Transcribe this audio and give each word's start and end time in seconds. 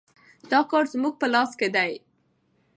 دا 0.51 0.59
کار 0.71 0.85
زموږ 0.93 1.13
په 1.21 1.27
لاس 1.33 1.51
کې 1.59 1.67
دی. 1.75 1.91